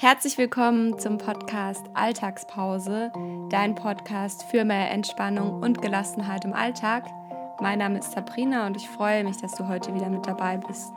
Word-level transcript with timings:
Herzlich 0.00 0.38
willkommen 0.38 0.96
zum 1.00 1.18
Podcast 1.18 1.84
Alltagspause, 1.92 3.10
dein 3.50 3.74
Podcast 3.74 4.44
für 4.44 4.64
mehr 4.64 4.92
Entspannung 4.92 5.60
und 5.60 5.82
Gelassenheit 5.82 6.44
im 6.44 6.52
Alltag. 6.52 7.02
Mein 7.60 7.80
Name 7.80 7.98
ist 7.98 8.12
Sabrina 8.12 8.68
und 8.68 8.76
ich 8.76 8.88
freue 8.88 9.24
mich, 9.24 9.38
dass 9.38 9.56
du 9.56 9.66
heute 9.66 9.92
wieder 9.96 10.08
mit 10.08 10.24
dabei 10.24 10.56
bist. 10.56 10.92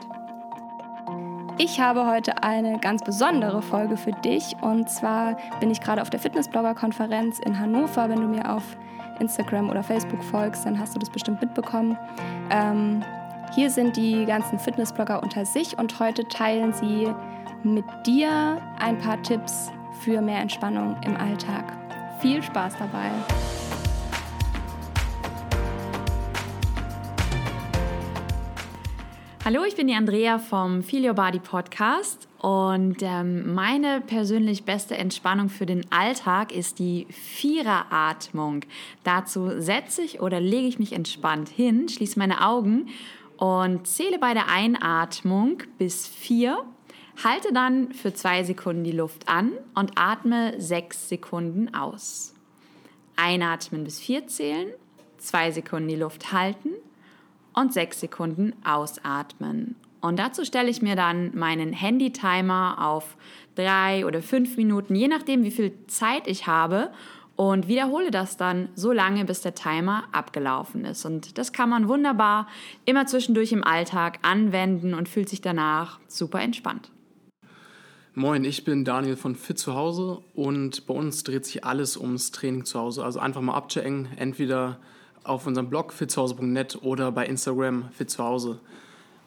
Ich 1.58 1.80
habe 1.80 2.06
heute 2.06 2.44
eine 2.44 2.78
ganz 2.78 3.02
besondere 3.02 3.60
Folge 3.60 3.96
für 3.96 4.12
dich 4.12 4.54
und 4.60 4.88
zwar 4.88 5.36
bin 5.58 5.72
ich 5.72 5.80
gerade 5.80 6.00
auf 6.00 6.10
der 6.10 6.20
Fitnessblogger-Konferenz 6.20 7.40
in 7.40 7.58
Hannover. 7.58 8.08
Wenn 8.08 8.20
du 8.20 8.28
mir 8.28 8.54
auf 8.54 8.62
Instagram 9.18 9.68
oder 9.68 9.82
Facebook 9.82 10.22
folgst, 10.22 10.64
dann 10.64 10.78
hast 10.78 10.94
du 10.94 11.00
das 11.00 11.10
bestimmt 11.10 11.40
mitbekommen. 11.40 11.98
Ähm, 12.50 13.02
hier 13.52 13.68
sind 13.68 13.96
die 13.96 14.24
ganzen 14.26 14.60
Fitnessblogger 14.60 15.24
unter 15.24 15.44
sich 15.44 15.76
und 15.76 15.98
heute 15.98 16.22
teilen 16.28 16.72
sie 16.72 17.12
mit 17.64 17.84
dir 18.06 18.60
ein 18.78 18.98
paar 18.98 19.22
Tipps 19.22 19.70
für 20.00 20.20
mehr 20.20 20.40
Entspannung 20.40 20.96
im 21.04 21.16
Alltag. 21.16 21.64
Viel 22.20 22.42
Spaß 22.42 22.76
dabei! 22.78 23.10
Hallo, 29.44 29.64
ich 29.66 29.74
bin 29.74 29.88
die 29.88 29.94
Andrea 29.94 30.38
vom 30.38 30.84
Feel 30.84 31.08
Your 31.08 31.14
Body 31.14 31.40
Podcast 31.40 32.28
und 32.38 32.98
ähm, 33.02 33.54
meine 33.54 34.00
persönlich 34.00 34.64
beste 34.64 34.96
Entspannung 34.96 35.48
für 35.48 35.66
den 35.66 35.84
Alltag 35.90 36.52
ist 36.52 36.78
die 36.78 37.08
Viereratmung. 37.10 38.60
Dazu 39.02 39.60
setze 39.60 40.02
ich 40.02 40.20
oder 40.20 40.40
lege 40.40 40.68
ich 40.68 40.78
mich 40.78 40.92
entspannt 40.92 41.48
hin, 41.48 41.88
schließe 41.88 42.20
meine 42.20 42.46
Augen 42.46 42.86
und 43.36 43.88
zähle 43.88 44.20
bei 44.20 44.32
der 44.32 44.48
Einatmung 44.48 45.58
bis 45.76 46.06
vier. 46.06 46.64
Halte 47.22 47.52
dann 47.52 47.92
für 47.92 48.14
zwei 48.14 48.42
Sekunden 48.42 48.84
die 48.84 48.92
Luft 48.92 49.28
an 49.28 49.52
und 49.74 49.92
atme 49.96 50.60
sechs 50.60 51.08
Sekunden 51.08 51.74
aus. 51.74 52.34
Einatmen 53.16 53.84
bis 53.84 54.00
vier 54.00 54.26
zählen, 54.26 54.68
zwei 55.18 55.50
Sekunden 55.50 55.88
die 55.88 55.96
Luft 55.96 56.32
halten 56.32 56.70
und 57.52 57.72
sechs 57.72 58.00
Sekunden 58.00 58.54
ausatmen. 58.64 59.76
Und 60.00 60.18
dazu 60.18 60.44
stelle 60.44 60.68
ich 60.68 60.82
mir 60.82 60.96
dann 60.96 61.36
meinen 61.36 61.72
Handy-Timer 61.72 62.78
auf 62.80 63.16
drei 63.54 64.04
oder 64.04 64.20
fünf 64.20 64.56
Minuten, 64.56 64.96
je 64.96 65.06
nachdem, 65.06 65.44
wie 65.44 65.52
viel 65.52 65.72
Zeit 65.86 66.26
ich 66.26 66.48
habe 66.48 66.90
und 67.36 67.68
wiederhole 67.68 68.10
das 68.10 68.36
dann 68.36 68.68
so 68.74 68.90
lange, 68.90 69.24
bis 69.24 69.42
der 69.42 69.54
Timer 69.54 70.04
abgelaufen 70.10 70.84
ist. 70.84 71.04
Und 71.04 71.38
das 71.38 71.52
kann 71.52 71.68
man 71.68 71.88
wunderbar 71.88 72.48
immer 72.84 73.06
zwischendurch 73.06 73.52
im 73.52 73.62
Alltag 73.62 74.18
anwenden 74.22 74.92
und 74.94 75.08
fühlt 75.08 75.28
sich 75.28 75.40
danach 75.40 76.00
super 76.08 76.40
entspannt. 76.40 76.90
Moin, 78.14 78.44
ich 78.44 78.64
bin 78.64 78.84
Daniel 78.84 79.16
von 79.16 79.34
Fit 79.34 79.58
zu 79.58 79.74
Hause 79.74 80.18
und 80.34 80.86
bei 80.86 80.92
uns 80.92 81.24
dreht 81.24 81.46
sich 81.46 81.64
alles 81.64 81.96
ums 81.96 82.30
Training 82.30 82.66
zu 82.66 82.78
Hause. 82.78 83.02
Also 83.02 83.20
einfach 83.20 83.40
mal 83.40 83.54
abchecken, 83.54 84.06
entweder 84.16 84.78
auf 85.24 85.46
unserem 85.46 85.70
Blog 85.70 85.94
fitzuhause.net 85.94 86.80
oder 86.82 87.10
bei 87.10 87.24
Instagram 87.24 87.88
fit 87.92 88.10
zu 88.10 88.22
Hause. 88.22 88.60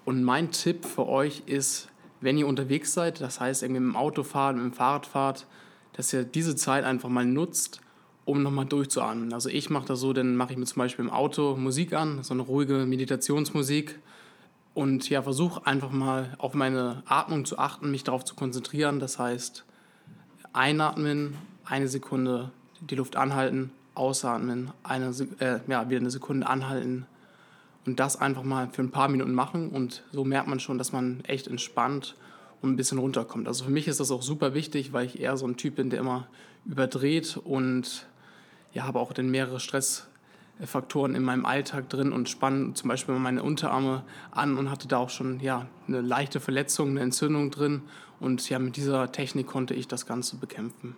Und 0.06 0.24
mein 0.24 0.52
Tipp 0.52 0.86
für 0.86 1.08
euch 1.08 1.42
ist, 1.48 1.90
wenn 2.22 2.38
ihr 2.38 2.46
unterwegs 2.46 2.94
seid, 2.94 3.22
das 3.22 3.40
heißt 3.40 3.64
irgendwie 3.64 3.82
mit 3.82 3.94
dem 3.94 3.98
Auto 3.98 4.22
fahrt, 4.22 4.56
mit 4.56 4.66
dem 4.66 4.74
Fahrrad 4.74 5.08
fahrt, 5.08 5.48
dass 5.94 6.14
ihr 6.14 6.24
diese 6.24 6.56
Zeit 6.56 6.84
einfach 6.84 7.10
mal 7.10 7.26
nutzt, 7.26 7.82
um 8.24 8.44
nochmal 8.44 8.66
durchzuatmen. 8.66 9.34
Also 9.34 9.50
ich 9.50 9.72
mache 9.72 9.88
das 9.88 10.00
so, 10.00 10.14
dann 10.14 10.36
mache 10.36 10.54
ich 10.54 10.60
mir 10.60 10.66
zum 10.66 10.82
Beispiel 10.82 11.06
im 11.06 11.12
Auto 11.12 11.56
Musik 11.56 11.94
an, 11.94 12.22
so 12.22 12.36
eine 12.36 12.44
ruhige 12.44 12.86
Meditationsmusik 12.86 13.98
und 14.76 15.10
ja, 15.10 15.24
versuche 15.24 15.66
einfach 15.66 15.90
mal 15.90 16.36
auf 16.38 16.54
meine 16.54 17.02
Atmung 17.08 17.46
zu 17.46 17.58
achten, 17.58 17.90
mich 17.90 18.04
darauf 18.04 18.24
zu 18.24 18.36
konzentrieren. 18.36 19.00
Das 19.00 19.18
heißt, 19.18 19.66
einatmen, 20.54 21.36
eine 21.66 21.88
Sekunde 21.88 22.52
die 22.82 22.96
Luft 22.96 23.16
anhalten, 23.16 23.72
ausatmen, 23.96 24.72
eine, 24.84 25.12
äh, 25.40 25.60
ja, 25.68 25.90
wieder 25.90 26.02
eine 26.02 26.12
Sekunde 26.12 26.46
anhalten 26.48 27.08
und 27.86 28.00
das 28.00 28.20
einfach 28.20 28.44
mal 28.44 28.68
für 28.70 28.82
ein 28.82 28.92
paar 28.92 29.08
Minuten 29.08 29.34
machen 29.34 29.70
und 29.70 30.04
so 30.12 30.26
merkt 30.26 30.48
man 30.48 30.60
schon, 30.60 30.78
dass 30.78 30.92
man 30.92 31.24
echt 31.24 31.48
entspannt 31.48 32.16
und 32.62 32.72
ein 32.72 32.76
bisschen 32.76 32.98
runterkommt. 32.98 33.48
Also 33.48 33.64
für 33.64 33.72
mich 33.72 33.88
ist 33.88 34.02
das 34.02 34.12
auch 34.12 34.22
super 34.22 34.54
wichtig, 34.54 34.92
weil 34.92 35.06
ich 35.06 35.20
eher 35.20 35.38
so 35.38 35.48
ein 35.48 35.56
Typ 35.56 35.76
bin, 35.76 35.90
der 35.90 36.00
immer 36.00 36.28
überdreht 36.66 37.38
und 37.38 38.08
ja, 38.74 38.84
habe 38.84 39.00
auch 39.00 39.14
dann 39.14 39.30
mehrere 39.30 39.62
Stressfaktoren 40.56 41.16
in 41.16 41.24
meinem 41.24 41.46
Alltag 41.46 41.90
drin 41.90 42.12
und 42.12 42.30
spanne 42.30 42.74
zum 42.74 42.90
Beispiel 42.90 43.16
meine 43.16 43.44
Unterarme 43.44 44.04
an 44.32 44.58
und 44.58 44.72
hatte 44.72 44.88
da 44.88 44.98
auch 44.98 45.10
schon 45.10 45.40
ja, 45.40 45.68
eine 45.88 46.02
leichte 46.02 46.40
Verletzung, 46.40 46.92
eine 46.92 47.02
Entzündung 47.02 47.52
drin. 47.52 47.82
Und 48.20 48.50
ja, 48.50 48.60
mit 48.60 48.78
dieser 48.78 49.12
Technik 49.12 49.48
konnte 49.48 49.74
ich 49.74 49.88
das 49.88 50.06
Ganze 50.06 50.38
bekämpfen. 50.38 50.96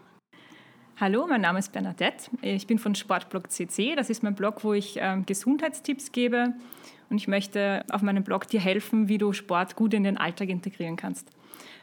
Hallo, 1.00 1.28
mein 1.28 1.41
Name 1.41 1.59
ist 1.59 1.72
Bernadette. 1.72 2.29
Ich 2.41 2.66
bin 2.66 2.79
von 2.79 2.96
Sportblog 2.96 3.51
CC. 3.51 3.96
Das 3.96 4.09
ist 4.09 4.23
mein 4.23 4.35
Blog, 4.35 4.63
wo 4.63 4.73
ich 4.73 4.97
ähm, 5.00 5.25
Gesundheitstipps 5.25 6.12
gebe. 6.12 6.53
Und 7.09 7.17
ich 7.17 7.28
möchte 7.28 7.84
auf 7.91 8.01
meinem 8.01 8.23
Blog 8.23 8.47
dir 8.47 8.59
helfen, 8.59 9.07
wie 9.07 9.17
du 9.17 9.34
Sport 9.34 9.75
gut 9.75 9.94
in 9.94 10.03
den 10.03 10.17
Alltag 10.17 10.50
integrieren 10.50 10.96
kannst. 10.96 11.29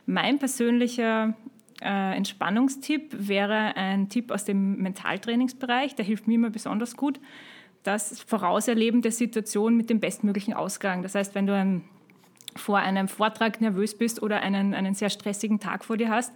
Mein 0.07 0.39
persönlicher 0.39 1.35
äh, 1.81 2.17
Entspannungstipp 2.17 3.15
wäre 3.17 3.77
ein 3.77 4.09
Tipp 4.09 4.31
aus 4.31 4.45
dem 4.45 4.77
Mentaltrainingsbereich, 4.77 5.95
der 5.95 6.05
hilft 6.05 6.27
mir 6.27 6.35
immer 6.35 6.51
besonders 6.51 6.97
gut. 6.97 7.19
Das 7.85 8.23
Vorauserleben 8.23 9.03
der 9.03 9.13
Situation 9.13 9.77
mit 9.77 9.91
dem 9.91 10.01
bestmöglichen 10.01 10.55
Ausgang. 10.55 11.03
Das 11.03 11.15
heißt, 11.15 11.35
wenn 11.35 11.47
du 11.47 11.55
ein, 11.55 11.85
vor 12.57 12.79
einem 12.79 13.09
Vortrag 13.09 13.61
nervös 13.61 13.97
bist 13.97 14.23
oder 14.23 14.41
einen, 14.41 14.75
einen 14.75 14.95
sehr 14.95 15.11
stressigen 15.11 15.61
Tag 15.61 15.85
vor 15.85 15.97
dir 15.97 16.09
hast, 16.09 16.33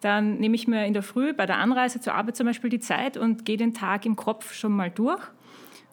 dann 0.00 0.38
nehme 0.38 0.54
ich 0.54 0.68
mir 0.68 0.86
in 0.86 0.92
der 0.92 1.02
Früh 1.02 1.32
bei 1.32 1.46
der 1.46 1.58
Anreise 1.58 2.00
zur 2.00 2.14
Arbeit 2.14 2.36
zum 2.36 2.46
Beispiel 2.46 2.68
die 2.68 2.80
Zeit 2.80 3.16
und 3.16 3.44
gehe 3.44 3.56
den 3.56 3.74
Tag 3.74 4.06
im 4.06 4.16
Kopf 4.16 4.52
schon 4.54 4.72
mal 4.72 4.90
durch 4.90 5.22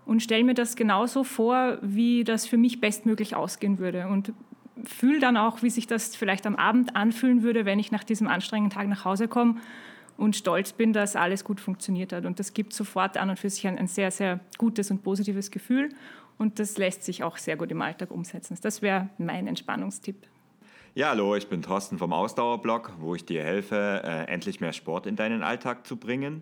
und 0.05 0.21
stelle 0.21 0.43
mir 0.43 0.53
das 0.53 0.75
genauso 0.75 1.23
vor, 1.23 1.77
wie 1.81 2.23
das 2.23 2.47
für 2.47 2.57
mich 2.57 2.81
bestmöglich 2.81 3.35
ausgehen 3.35 3.79
würde. 3.79 4.07
Und 4.07 4.33
fühle 4.83 5.19
dann 5.19 5.37
auch, 5.37 5.61
wie 5.63 5.69
sich 5.69 5.87
das 5.87 6.15
vielleicht 6.15 6.45
am 6.45 6.55
Abend 6.55 6.95
anfühlen 6.95 7.43
würde, 7.43 7.65
wenn 7.65 7.79
ich 7.79 7.91
nach 7.91 8.03
diesem 8.03 8.27
anstrengenden 8.27 8.75
Tag 8.75 8.87
nach 8.87 9.05
Hause 9.05 9.27
komme 9.27 9.55
und 10.17 10.35
stolz 10.35 10.73
bin, 10.73 10.93
dass 10.93 11.15
alles 11.15 11.43
gut 11.43 11.59
funktioniert 11.59 12.13
hat. 12.13 12.25
Und 12.25 12.39
das 12.39 12.53
gibt 12.53 12.73
sofort 12.73 13.17
an 13.17 13.29
und 13.29 13.39
für 13.39 13.49
sich 13.49 13.67
ein, 13.67 13.77
ein 13.77 13.87
sehr, 13.87 14.11
sehr 14.11 14.39
gutes 14.57 14.91
und 14.91 15.03
positives 15.03 15.51
Gefühl. 15.51 15.89
Und 16.37 16.59
das 16.59 16.77
lässt 16.77 17.03
sich 17.03 17.23
auch 17.23 17.37
sehr 17.37 17.57
gut 17.57 17.71
im 17.71 17.81
Alltag 17.81 18.11
umsetzen. 18.11 18.57
Das 18.61 18.81
wäre 18.81 19.09
mein 19.17 19.47
Entspannungstipp. 19.47 20.27
Ja, 20.93 21.09
hallo, 21.09 21.35
ich 21.35 21.47
bin 21.47 21.61
Thorsten 21.61 21.97
vom 21.97 22.13
Ausdauerblog, 22.13 22.93
wo 22.99 23.15
ich 23.15 23.25
dir 23.25 23.43
helfe, 23.43 24.01
äh, 24.03 24.31
endlich 24.31 24.61
mehr 24.61 24.71
Sport 24.71 25.07
in 25.07 25.17
deinen 25.17 25.43
Alltag 25.43 25.85
zu 25.85 25.97
bringen. 25.97 26.41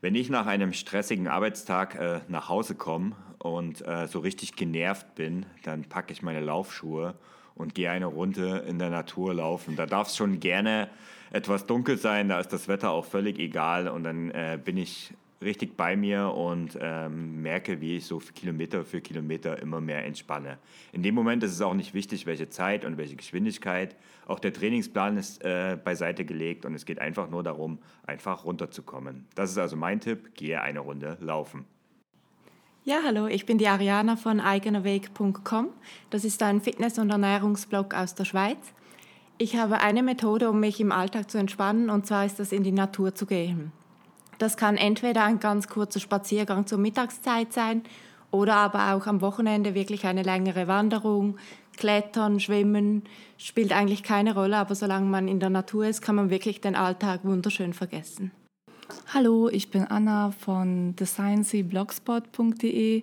Wenn 0.00 0.14
ich 0.14 0.28
nach 0.28 0.46
einem 0.46 0.72
stressigen 0.72 1.28
Arbeitstag 1.28 1.94
äh, 1.94 2.20
nach 2.28 2.48
Hause 2.48 2.74
komme 2.74 3.12
und 3.38 3.86
äh, 3.86 4.08
so 4.08 4.18
richtig 4.18 4.56
genervt 4.56 5.14
bin, 5.14 5.46
dann 5.62 5.84
packe 5.84 6.12
ich 6.12 6.22
meine 6.22 6.40
Laufschuhe 6.40 7.14
und 7.54 7.74
gehe 7.74 7.90
eine 7.90 8.06
Runde 8.06 8.64
in 8.68 8.78
der 8.78 8.90
Natur 8.90 9.34
laufen. 9.34 9.76
Da 9.76 9.86
darf 9.86 10.08
es 10.08 10.16
schon 10.16 10.40
gerne 10.40 10.88
etwas 11.30 11.66
dunkel 11.66 11.98
sein, 11.98 12.28
da 12.28 12.40
ist 12.40 12.52
das 12.52 12.68
Wetter 12.68 12.90
auch 12.90 13.04
völlig 13.04 13.38
egal 13.38 13.88
und 13.88 14.04
dann 14.04 14.30
äh, 14.30 14.58
bin 14.62 14.76
ich 14.76 15.12
richtig 15.42 15.76
bei 15.76 15.96
mir 15.96 16.32
und 16.32 16.78
ähm, 16.80 17.42
merke, 17.42 17.80
wie 17.80 17.96
ich 17.96 18.06
so 18.06 18.18
Kilometer 18.18 18.84
für 18.84 19.00
Kilometer 19.00 19.60
immer 19.60 19.80
mehr 19.80 20.04
entspanne. 20.04 20.58
In 20.92 21.02
dem 21.02 21.14
Moment 21.14 21.42
ist 21.42 21.52
es 21.52 21.60
auch 21.60 21.74
nicht 21.74 21.94
wichtig, 21.94 22.26
welche 22.26 22.48
Zeit 22.48 22.84
und 22.84 22.96
welche 22.96 23.16
Geschwindigkeit. 23.16 23.96
Auch 24.26 24.38
der 24.38 24.52
Trainingsplan 24.52 25.16
ist 25.16 25.44
äh, 25.44 25.78
beiseite 25.82 26.24
gelegt 26.24 26.64
und 26.64 26.74
es 26.74 26.86
geht 26.86 27.00
einfach 27.00 27.28
nur 27.28 27.42
darum, 27.42 27.78
einfach 28.06 28.44
runterzukommen. 28.44 29.26
Das 29.34 29.50
ist 29.50 29.58
also 29.58 29.76
mein 29.76 30.00
Tipp, 30.00 30.34
gehe 30.34 30.60
eine 30.60 30.80
Runde 30.80 31.18
laufen. 31.20 31.64
Ja, 32.84 33.00
hallo, 33.04 33.26
ich 33.26 33.46
bin 33.46 33.58
die 33.58 33.66
Ariana 33.66 34.16
von 34.16 34.40
eigenerweg.com. 34.40 35.68
Das 36.10 36.24
ist 36.24 36.42
ein 36.42 36.60
Fitness- 36.60 36.98
und 36.98 37.10
Ernährungsblog 37.10 37.94
aus 37.94 38.14
der 38.14 38.24
Schweiz. 38.24 38.58
Ich 39.38 39.56
habe 39.56 39.80
eine 39.80 40.02
Methode, 40.02 40.48
um 40.48 40.60
mich 40.60 40.80
im 40.80 40.92
Alltag 40.92 41.30
zu 41.30 41.36
entspannen, 41.36 41.90
und 41.90 42.06
zwar 42.06 42.24
ist 42.24 42.38
das 42.38 42.52
in 42.52 42.62
die 42.62 42.72
Natur 42.72 43.14
zu 43.14 43.26
gehen. 43.26 43.70
Das 44.38 44.56
kann 44.56 44.78
entweder 44.78 45.24
ein 45.24 45.40
ganz 45.40 45.68
kurzer 45.68 46.00
Spaziergang 46.00 46.66
zur 46.66 46.78
Mittagszeit 46.78 47.52
sein 47.52 47.82
oder 48.30 48.56
aber 48.56 48.94
auch 48.94 49.06
am 49.06 49.20
Wochenende 49.20 49.74
wirklich 49.74 50.06
eine 50.06 50.22
längere 50.22 50.68
Wanderung, 50.68 51.36
Klettern, 51.76 52.40
Schwimmen, 52.40 53.02
spielt 53.36 53.72
eigentlich 53.72 54.02
keine 54.02 54.34
Rolle, 54.34 54.56
aber 54.56 54.74
solange 54.74 55.04
man 55.06 55.28
in 55.28 55.40
der 55.40 55.50
Natur 55.50 55.86
ist, 55.86 56.00
kann 56.00 56.14
man 56.14 56.30
wirklich 56.30 56.62
den 56.62 56.74
Alltag 56.74 57.20
wunderschön 57.22 57.74
vergessen. 57.74 58.30
Hallo, 59.12 59.50
ich 59.50 59.70
bin 59.70 59.84
Anna 59.84 60.30
von 60.30 60.94
thesciencyblogspot.de. 60.96 63.02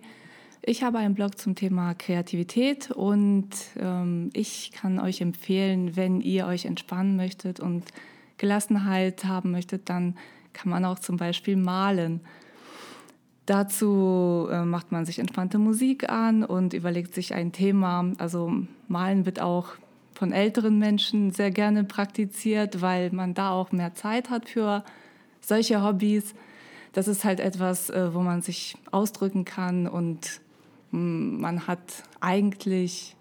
Ich 0.65 0.81
habe 0.81 0.97
einen 0.97 1.13
Blog 1.13 1.37
zum 1.37 1.55
Thema 1.55 1.93
Kreativität 1.93 2.89
und 2.89 3.49
ähm, 3.77 4.29
ich 4.31 4.71
kann 4.71 4.97
euch 4.97 5.19
empfehlen, 5.19 5.97
wenn 5.97 6.21
ihr 6.21 6.47
euch 6.47 6.63
entspannen 6.63 7.17
möchtet 7.17 7.59
und 7.59 7.83
Gelassenheit 8.37 9.25
haben 9.25 9.51
möchtet, 9.51 9.89
dann 9.89 10.15
kann 10.53 10.69
man 10.69 10.85
auch 10.85 10.99
zum 10.99 11.17
Beispiel 11.17 11.57
malen. 11.57 12.21
Dazu 13.45 14.47
äh, 14.49 14.63
macht 14.63 14.93
man 14.93 15.05
sich 15.05 15.19
entspannte 15.19 15.57
Musik 15.57 16.09
an 16.09 16.45
und 16.45 16.73
überlegt 16.73 17.13
sich 17.13 17.33
ein 17.33 17.51
Thema. 17.51 18.13
Also 18.17 18.53
malen 18.87 19.25
wird 19.25 19.41
auch 19.41 19.73
von 20.13 20.31
älteren 20.31 20.79
Menschen 20.79 21.31
sehr 21.31 21.51
gerne 21.51 21.83
praktiziert, 21.83 22.81
weil 22.81 23.11
man 23.11 23.33
da 23.33 23.51
auch 23.51 23.73
mehr 23.73 23.95
Zeit 23.95 24.29
hat 24.29 24.47
für 24.47 24.85
solche 25.41 25.83
Hobbys. 25.83 26.33
Das 26.93 27.09
ist 27.09 27.25
halt 27.25 27.41
etwas, 27.41 27.89
äh, 27.89 28.13
wo 28.13 28.21
man 28.21 28.41
sich 28.41 28.77
ausdrücken 28.91 29.43
kann 29.43 29.87
und 29.87 30.39
man 30.93 31.65
hat 31.65 32.03
eigentlich 32.19 33.15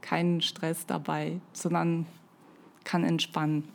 keinen 0.00 0.40
Stress 0.40 0.86
dabei, 0.86 1.40
sondern 1.52 2.06
kann 2.84 3.04
entspannen. 3.04 3.68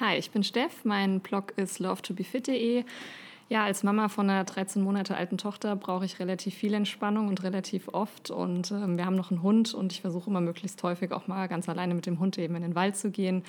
Hi, 0.00 0.16
ich 0.16 0.32
bin 0.32 0.42
Steff. 0.42 0.84
Mein 0.84 1.20
Blog 1.20 1.52
ist 1.56 1.78
lovetobefit.de. 1.78 2.84
Ja, 3.48 3.64
als 3.64 3.84
Mama 3.84 4.08
von 4.08 4.28
einer 4.28 4.42
13 4.42 4.82
Monate 4.82 5.16
alten 5.16 5.38
Tochter 5.38 5.76
brauche 5.76 6.04
ich 6.04 6.18
relativ 6.18 6.54
viel 6.54 6.74
Entspannung 6.74 7.28
und 7.28 7.42
relativ 7.44 7.88
oft. 7.88 8.30
Und 8.30 8.72
äh, 8.72 8.96
wir 8.96 9.06
haben 9.06 9.14
noch 9.14 9.30
einen 9.30 9.42
Hund 9.42 9.72
und 9.72 9.92
ich 9.92 10.00
versuche 10.00 10.28
immer 10.28 10.40
möglichst 10.40 10.82
häufig 10.82 11.12
auch 11.12 11.28
mal 11.28 11.46
ganz 11.46 11.68
alleine 11.68 11.94
mit 11.94 12.06
dem 12.06 12.18
Hund 12.18 12.36
eben 12.38 12.56
in 12.56 12.62
den 12.62 12.74
Wald 12.74 12.96
zu 12.96 13.10
gehen. 13.10 13.44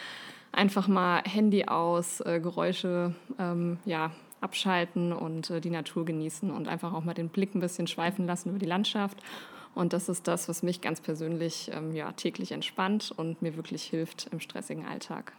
Einfach 0.52 0.88
mal 0.88 1.24
Handy 1.24 1.66
aus, 1.66 2.20
äh, 2.20 2.40
Geräusche 2.40 3.16
ähm, 3.40 3.80
ja, 3.86 4.12
abschalten 4.44 5.14
und 5.14 5.50
äh, 5.50 5.62
die 5.62 5.70
Natur 5.70 6.06
genießen 6.06 6.52
und 6.52 6.68
einfach 6.68 6.94
auch 6.94 7.04
mal 7.04 7.14
den 7.14 7.30
Blick 7.30 7.56
ein 7.56 7.60
bisschen 7.60 7.88
schweifen 7.88 8.28
lassen 8.28 8.50
über 8.50 8.60
die 8.60 8.66
Landschaft. 8.66 9.18
Und 9.76 9.94
das 9.94 10.10
ist 10.10 10.28
das, 10.28 10.48
was 10.48 10.62
mich 10.62 10.82
ganz 10.82 11.02
persönlich 11.02 11.72
ähm, 11.74 11.94
ja, 11.94 12.12
täglich 12.12 12.52
entspannt 12.52 13.12
und 13.16 13.42
mir 13.42 13.56
wirklich 13.56 13.84
hilft 13.84 14.28
im 14.32 14.40
stressigen 14.40 14.86
Alltag. 14.86 15.34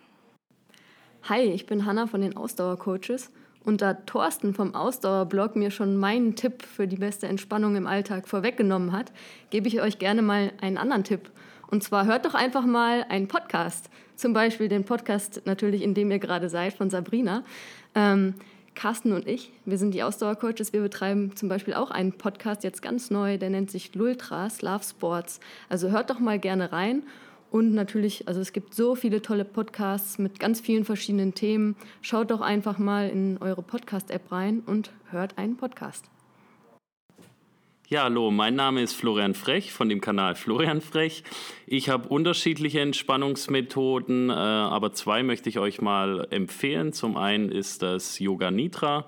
Hi, 1.28 1.40
ich 1.40 1.66
bin 1.66 1.86
Hanna 1.86 2.06
von 2.06 2.20
den 2.20 2.36
Ausdauercoaches. 2.36 3.30
Und 3.64 3.80
da 3.80 3.94
Thorsten 3.94 4.52
vom 4.52 4.74
Ausdauerblog 4.74 5.56
mir 5.56 5.70
schon 5.70 5.96
meinen 5.96 6.36
Tipp 6.36 6.62
für 6.62 6.86
die 6.86 6.96
beste 6.96 7.28
Entspannung 7.28 7.76
im 7.76 7.86
Alltag 7.86 8.28
vorweggenommen 8.28 8.92
hat, 8.92 9.10
gebe 9.48 9.68
ich 9.68 9.80
euch 9.80 9.98
gerne 9.98 10.20
mal 10.20 10.52
einen 10.60 10.76
anderen 10.76 11.02
Tipp. 11.02 11.30
Und 11.70 11.82
zwar 11.82 12.04
hört 12.04 12.26
doch 12.26 12.34
einfach 12.34 12.66
mal 12.66 13.06
einen 13.08 13.26
Podcast. 13.26 13.88
Zum 14.16 14.34
Beispiel 14.34 14.68
den 14.68 14.84
Podcast 14.84 15.42
natürlich, 15.46 15.80
in 15.80 15.94
dem 15.94 16.10
ihr 16.10 16.18
gerade 16.18 16.50
seid, 16.50 16.74
von 16.74 16.90
Sabrina. 16.90 17.42
Ähm, 17.94 18.34
Carsten 18.74 19.12
und 19.12 19.26
ich, 19.28 19.52
wir 19.64 19.78
sind 19.78 19.94
die 19.94 20.02
Ausdauercoaches, 20.02 20.72
wir 20.72 20.80
betreiben 20.80 21.34
zum 21.36 21.48
Beispiel 21.48 21.74
auch 21.74 21.90
einen 21.90 22.12
Podcast 22.12 22.64
jetzt 22.64 22.82
ganz 22.82 23.10
neu, 23.10 23.38
der 23.38 23.50
nennt 23.50 23.70
sich 23.70 23.94
Lultras, 23.94 24.62
Love 24.62 24.84
Sports. 24.84 25.40
Also 25.68 25.90
hört 25.90 26.10
doch 26.10 26.18
mal 26.18 26.38
gerne 26.38 26.72
rein 26.72 27.02
und 27.50 27.72
natürlich, 27.72 28.26
also 28.26 28.40
es 28.40 28.52
gibt 28.52 28.74
so 28.74 28.96
viele 28.96 29.22
tolle 29.22 29.44
Podcasts 29.44 30.18
mit 30.18 30.40
ganz 30.40 30.60
vielen 30.60 30.84
verschiedenen 30.84 31.34
Themen. 31.34 31.76
Schaut 32.02 32.32
doch 32.32 32.40
einfach 32.40 32.78
mal 32.78 33.08
in 33.08 33.38
eure 33.40 33.62
Podcast-App 33.62 34.32
rein 34.32 34.60
und 34.66 34.90
hört 35.10 35.38
einen 35.38 35.56
Podcast. 35.56 36.10
Ja, 37.90 38.04
hallo, 38.04 38.30
mein 38.30 38.54
Name 38.54 38.80
ist 38.80 38.94
Florian 38.94 39.34
Frech 39.34 39.74
von 39.74 39.90
dem 39.90 40.00
Kanal 40.00 40.36
Florian 40.36 40.80
Frech. 40.80 41.22
Ich 41.66 41.90
habe 41.90 42.08
unterschiedliche 42.08 42.80
Entspannungsmethoden, 42.80 44.30
äh, 44.30 44.32
aber 44.32 44.94
zwei 44.94 45.22
möchte 45.22 45.50
ich 45.50 45.58
euch 45.58 45.82
mal 45.82 46.26
empfehlen. 46.30 46.94
Zum 46.94 47.18
einen 47.18 47.52
ist 47.52 47.82
das 47.82 48.18
Yoga 48.18 48.50
Nitra. 48.50 49.04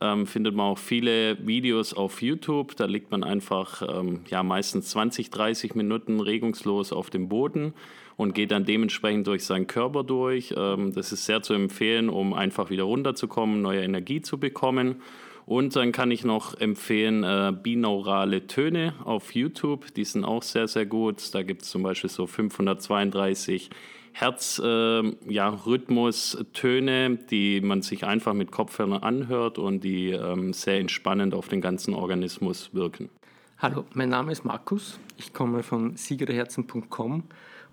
Ähm, 0.00 0.26
findet 0.26 0.54
man 0.54 0.64
auch 0.72 0.78
viele 0.78 1.46
Videos 1.46 1.92
auf 1.92 2.22
YouTube. 2.22 2.74
Da 2.76 2.86
liegt 2.86 3.10
man 3.10 3.24
einfach 3.24 3.82
ähm, 3.86 4.20
ja, 4.30 4.42
meistens 4.42 4.88
20, 4.88 5.28
30 5.28 5.74
Minuten 5.74 6.18
regungslos 6.18 6.94
auf 6.94 7.10
dem 7.10 7.28
Boden 7.28 7.74
und 8.16 8.34
geht 8.34 8.52
dann 8.52 8.64
dementsprechend 8.64 9.26
durch 9.26 9.44
seinen 9.44 9.66
Körper 9.66 10.02
durch. 10.02 10.54
Ähm, 10.56 10.94
das 10.94 11.12
ist 11.12 11.26
sehr 11.26 11.42
zu 11.42 11.52
empfehlen, 11.52 12.08
um 12.08 12.32
einfach 12.32 12.70
wieder 12.70 12.84
runterzukommen, 12.84 13.60
neue 13.60 13.82
Energie 13.82 14.22
zu 14.22 14.38
bekommen. 14.38 15.02
Und 15.46 15.76
dann 15.76 15.92
kann 15.92 16.10
ich 16.10 16.24
noch 16.24 16.58
empfehlen 16.58 17.22
äh, 17.22 17.52
binaurale 17.52 18.46
Töne 18.46 18.94
auf 19.04 19.34
YouTube. 19.34 19.92
Die 19.94 20.04
sind 20.04 20.24
auch 20.24 20.42
sehr, 20.42 20.68
sehr 20.68 20.86
gut. 20.86 21.34
Da 21.34 21.42
gibt 21.42 21.60
es 21.62 21.70
zum 21.70 21.82
Beispiel 21.82 22.08
so 22.08 22.26
532 22.26 23.68
Herzrhythmus, 24.12 26.34
äh, 26.34 26.44
Töne, 26.52 27.18
die 27.30 27.60
man 27.60 27.82
sich 27.82 28.04
einfach 28.04 28.32
mit 28.32 28.52
Kopfhörern 28.52 29.02
anhört 29.02 29.58
und 29.58 29.84
die 29.84 30.12
ähm, 30.12 30.52
sehr 30.52 30.78
entspannend 30.78 31.34
auf 31.34 31.48
den 31.48 31.60
ganzen 31.60 31.94
Organismus 31.94 32.70
wirken. 32.72 33.10
Hallo, 33.58 33.84
mein 33.92 34.10
Name 34.10 34.32
ist 34.32 34.44
Markus. 34.44 34.98
Ich 35.16 35.32
komme 35.32 35.62
von 35.62 35.96
siegerherzen.com 35.96 37.24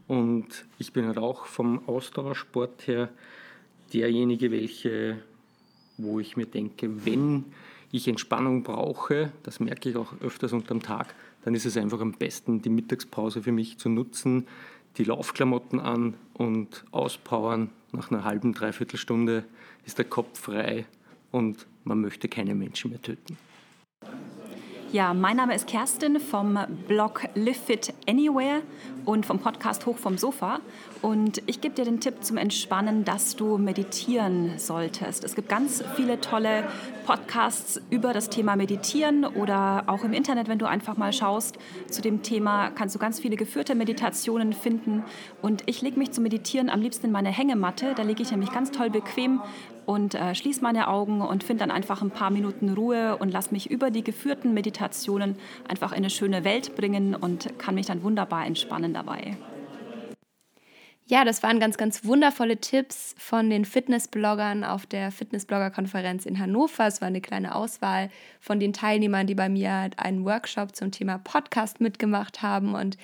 und 0.08 0.48
ich 0.80 0.94
bin 0.94 1.18
auch 1.18 1.46
vom 1.46 1.88
Ausdauersport 1.88 2.88
her 2.88 3.10
derjenige, 3.94 4.52
welche, 4.52 5.20
wo 6.04 6.20
ich 6.20 6.38
mir 6.38 6.46
denke, 6.46 7.06
wenn 7.06 7.46
ich 7.92 8.08
Entspannung 8.08 8.64
brauche, 8.64 9.32
das 9.44 9.60
merke 9.60 9.90
ich 9.90 9.98
auch 9.98 10.14
öfters 10.22 10.54
unterm 10.54 10.82
Tag, 10.82 11.14
dann 11.44 11.56
ist 11.56 11.66
es 11.66 11.78
einfach 11.78 12.00
am 12.00 12.14
besten, 12.14 12.62
die 12.62 12.70
Mittagspause 12.70 13.42
für 13.42 13.52
mich 13.52 13.78
zu 13.78 13.90
nutzen, 13.90 14.48
die 14.98 15.04
Laufklamotten 15.04 15.80
an 15.80 16.16
und 16.34 16.86
auspowern. 16.92 17.70
Nach 17.92 18.12
einer 18.12 18.24
halben, 18.24 18.54
dreiviertel 18.54 18.98
Stunde 18.98 19.44
ist 19.86 19.98
der 19.98 20.06
Kopf 20.06 20.40
frei 20.40 20.86
und 21.32 21.66
man 21.84 22.00
möchte 22.00 22.30
keine 22.30 22.56
Menschen 22.56 22.92
mehr 22.92 23.02
töten. 23.02 23.38
Ja, 24.92 25.14
mein 25.14 25.38
Name 25.38 25.56
ist 25.56 25.68
Kerstin 25.68 26.20
vom 26.20 26.60
Blog 26.90 27.24
Live 27.34 27.64
Fit 27.66 27.94
Anywhere 28.10 28.62
und 29.06 29.26
vom 29.26 29.40
Podcast 29.40 29.86
Hoch 29.86 29.98
vom 29.98 30.18
Sofa. 30.18 30.60
Und 31.02 31.42
ich 31.46 31.62
gebe 31.62 31.74
dir 31.74 31.86
den 31.86 32.02
Tipp 32.02 32.22
zum 32.26 32.36
Entspannen, 32.36 33.06
dass 33.06 33.38
du 33.38 33.58
meditieren 33.58 34.60
solltest. 34.60 35.24
Es 35.24 35.36
gibt 35.36 35.48
ganz 35.48 35.82
viele 35.96 36.20
tolle 36.20 36.66
Podcasts 37.06 37.82
über 37.90 38.12
das 38.12 38.30
Thema 38.30 38.58
Meditieren 38.58 39.24
oder 39.24 39.86
auch 39.88 40.04
im 40.04 40.12
Internet, 40.12 40.50
wenn 40.50 40.60
du 40.60 40.66
einfach 40.66 40.98
mal 40.98 41.14
schaust. 41.14 41.58
Zu 41.90 42.02
dem 42.02 42.22
Thema 42.22 42.70
kannst 42.70 42.94
du 42.94 43.00
ganz 43.00 43.22
viele 43.22 43.38
geführte 43.38 43.76
Meditationen 43.76 44.52
finden. 44.52 45.06
Und 45.42 45.64
ich 45.68 45.82
lege 45.82 45.98
mich 45.98 46.12
zum 46.12 46.24
Meditieren 46.24 46.70
am 46.70 46.82
liebsten 46.82 47.06
in 47.06 47.12
meine 47.14 47.30
Hängematte. 47.30 47.94
Da 47.96 48.04
lege 48.04 48.22
ich 48.22 48.32
nämlich 48.32 48.52
ganz 48.52 48.72
toll 48.72 48.90
bequem 48.90 49.40
und 49.86 50.16
äh, 50.16 50.36
schließe 50.36 50.62
meine 50.62 50.88
Augen 50.88 51.22
und 51.22 51.44
finde 51.44 51.62
dann 51.62 51.72
einfach 51.72 52.02
ein 52.02 52.12
paar 52.12 52.30
Minuten 52.30 52.74
Ruhe 52.74 53.18
und 53.18 53.32
lasse 53.32 53.52
mich 53.52 53.70
über 53.70 53.92
die 53.92 54.04
geführten 54.04 54.54
Meditationen 54.54 55.36
einfach 55.68 55.92
in 55.92 55.98
eine 55.98 56.10
schöne 56.10 56.44
Welt 56.44 56.76
bringen 56.76 57.16
und 57.16 57.58
kann 57.60 57.76
mich 57.76 57.88
dann 57.88 58.04
wunderbar 58.04 58.46
entspannen 58.46 58.94
dabei. 58.94 59.38
Ja, 61.12 61.26
das 61.26 61.44
waren 61.44 61.60
ganz, 61.60 61.78
ganz 61.78 62.06
wundervolle 62.06 62.56
Tipps 62.56 63.16
von 63.18 63.50
den 63.50 63.66
Fitnessbloggern 63.66 64.64
auf 64.64 64.86
der 64.86 65.12
Fitnessblogger-Konferenz 65.12 66.26
in 66.26 66.40
Hannover. 66.40 66.88
Es 66.88 67.02
war 67.02 67.10
eine 67.10 67.20
kleine 67.20 67.54
Auswahl 67.54 68.10
von 68.40 68.62
den 68.62 68.72
Teilnehmern, 68.72 69.28
die 69.28 69.36
bei 69.36 69.50
mir 69.50 69.90
einen 69.98 70.24
Workshop 70.24 70.74
zum 70.74 70.92
Thema 70.92 71.18
Podcast 71.18 71.82
mitgemacht 71.82 72.42
haben. 72.42 72.76
Und 72.76 72.98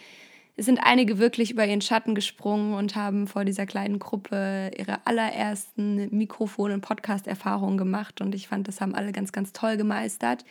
es 0.59 0.65
sind 0.65 0.80
einige 0.80 1.19
wirklich 1.19 1.51
über 1.51 1.68
ihren 1.68 1.81
Schatten 1.81 2.15
gesprungen 2.15 2.74
und 2.74 2.95
haben 2.95 3.27
vor 3.27 3.45
dieser 3.45 3.68
kleinen 3.68 4.00
Gruppe 4.00 4.71
ihre 4.75 5.06
allerersten 5.06 6.09
Mikrofon- 6.09 6.71
und 6.71 6.81
Podcast-Erfahrungen 6.81 7.78
gemacht. 7.78 8.21
Und 8.21 8.33
ich 8.33 8.47
fand, 8.47 8.68
das 8.68 8.81
haben 8.81 8.95
alle 8.95 9.11
ganz, 9.11 9.31
ganz 9.31 9.54
toll 9.54 9.78
gemeistert. 9.78 10.44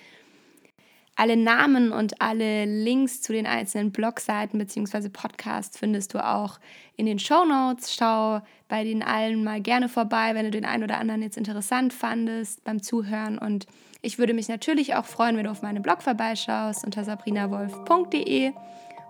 Alle 1.17 1.37
Namen 1.37 1.91
und 1.91 2.21
alle 2.21 2.67
Links 2.67 3.21
zu 3.21 3.33
den 3.33 3.47
einzelnen 3.47 3.91
Blogseiten 3.91 4.59
bzw. 4.61 5.09
Podcasts 5.09 5.77
findest 5.77 6.15
du 6.15 6.25
auch 6.25 6.61
in 6.97 7.07
den 7.07 7.19
Show 7.19 7.45
Notes. 7.45 7.93
Schau 7.93 8.43
bei 8.69 8.85
den 8.85 9.03
allen 9.03 9.43
mal 9.43 9.61
gerne 9.61 9.89
vorbei, 9.89 10.35
wenn 10.35 10.45
du 10.45 10.51
den 10.53 10.67
einen 10.67 10.85
oder 10.85 10.99
anderen 10.99 11.23
jetzt 11.23 11.37
interessant 11.37 11.93
fandest 11.93 12.63
beim 12.63 12.81
Zuhören. 12.81 13.39
Und 13.39 13.67
ich 14.03 14.19
würde 14.19 14.35
mich 14.35 14.47
natürlich 14.47 14.95
auch 14.95 15.07
freuen, 15.07 15.37
wenn 15.37 15.45
du 15.45 15.51
auf 15.51 15.63
meinem 15.63 15.83
Blog 15.83 16.03
vorbeischaust 16.03 16.85
unter 16.85 17.03
sabrinawolf.de 17.03 18.53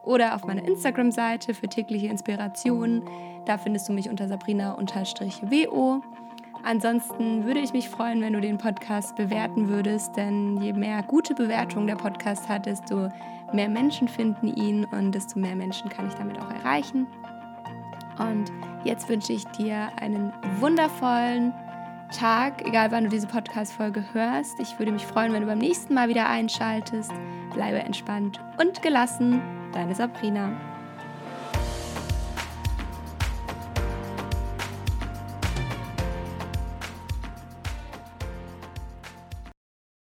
oder 0.06 0.34
auf 0.34 0.46
meiner 0.46 0.64
Instagram-Seite 0.64 1.52
für 1.52 1.68
tägliche 1.68 2.06
Inspirationen. 2.06 3.02
Da 3.44 3.58
findest 3.58 3.88
du 3.88 3.92
mich 3.92 4.08
unter 4.08 4.28
sabrina-wo. 4.28 6.02
Ansonsten 6.64 7.44
würde 7.44 7.60
ich 7.60 7.72
mich 7.72 7.88
freuen, 7.88 8.22
wenn 8.22 8.32
du 8.32 8.40
den 8.40 8.58
Podcast 8.58 9.14
bewerten 9.14 9.68
würdest, 9.68 10.16
denn 10.16 10.60
je 10.60 10.72
mehr 10.72 11.02
gute 11.02 11.34
Bewertungen 11.34 11.86
der 11.86 11.94
Podcast 11.96 12.48
hat, 12.48 12.66
desto 12.66 13.08
mehr 13.52 13.68
Menschen 13.68 14.08
finden 14.08 14.48
ihn 14.48 14.84
und 14.86 15.12
desto 15.12 15.38
mehr 15.38 15.54
Menschen 15.54 15.88
kann 15.90 16.08
ich 16.08 16.14
damit 16.14 16.40
auch 16.40 16.50
erreichen. 16.50 17.06
Und 18.18 18.50
jetzt 18.84 19.08
wünsche 19.08 19.32
ich 19.32 19.44
dir 19.48 19.90
einen 20.00 20.32
wundervollen 20.58 21.52
Tag, 22.10 22.66
egal 22.66 22.90
wann 22.90 23.04
du 23.04 23.10
diese 23.10 23.26
Podcast-Folge 23.26 24.04
hörst. 24.12 24.58
Ich 24.60 24.78
würde 24.78 24.92
mich 24.92 25.06
freuen, 25.06 25.32
wenn 25.32 25.42
du 25.42 25.46
beim 25.46 25.58
nächsten 25.58 25.94
Mal 25.94 26.08
wieder 26.08 26.28
einschaltest. 26.28 27.12
Bleibe 27.52 27.78
entspannt 27.78 28.40
und 28.58 28.82
gelassen. 28.82 29.40
Deine 29.76 29.94
Sabrina. 29.94 30.75